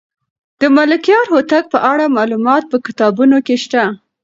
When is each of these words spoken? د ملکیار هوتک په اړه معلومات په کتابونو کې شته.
د 0.59 0.61
ملکیار 0.77 1.25
هوتک 1.33 1.63
په 1.73 1.79
اړه 1.91 2.05
معلومات 2.17 2.63
په 2.71 2.77
کتابونو 2.85 3.37
کې 3.45 3.55
شته. 3.63 3.83